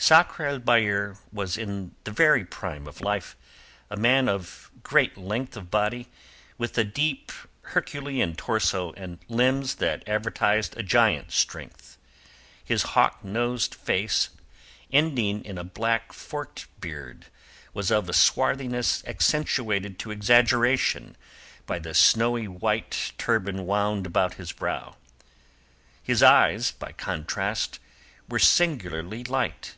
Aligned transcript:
Sakr 0.00 0.44
el 0.46 0.58
Bahr 0.60 1.16
was 1.32 1.58
in 1.58 1.92
the 2.04 2.12
very 2.12 2.44
prime 2.44 2.86
of 2.86 3.00
life, 3.00 3.36
a 3.90 3.96
man 3.96 4.28
of 4.28 4.70
a 4.72 4.78
great 4.82 5.18
length 5.18 5.56
of 5.56 5.72
body, 5.72 6.06
with 6.56 6.78
a 6.78 6.84
deep 6.84 7.32
Herculean 7.62 8.36
torso 8.36 8.92
and 8.92 9.18
limbs 9.26 9.74
that 9.74 10.08
advertised 10.08 10.76
a 10.78 10.84
giant 10.84 11.32
strength. 11.32 11.98
His 12.64 12.84
hawk 12.94 13.24
nosed 13.24 13.74
face 13.74 14.28
ending 14.92 15.44
in 15.44 15.58
a 15.58 15.64
black 15.64 16.12
forked 16.12 16.68
beard 16.80 17.26
was 17.74 17.90
of 17.90 18.08
a 18.08 18.12
swarthiness 18.12 19.02
accentuated 19.04 19.98
to 19.98 20.12
exaggeration 20.12 21.16
by 21.66 21.80
the 21.80 21.92
snowy 21.92 22.46
white 22.46 23.12
turban 23.18 23.66
wound 23.66 24.06
about 24.06 24.34
his 24.34 24.52
brow. 24.52 24.96
His 26.00 26.22
eyes, 26.22 26.70
by 26.70 26.92
contrast, 26.92 27.80
were 28.28 28.38
singularly 28.38 29.24
light. 29.24 29.74